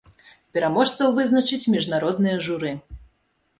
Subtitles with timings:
[0.55, 2.75] Пераможцаў вызначыць міжнароднае журы.